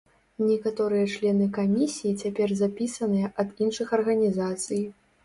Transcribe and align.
Некаторыя 0.43 1.03
члены 1.15 1.45
камісіі 1.57 2.13
цяпер 2.25 2.53
запісаныя 2.63 3.27
ад 3.45 3.53
іншых 3.67 3.93
арганізацый. 3.99 4.81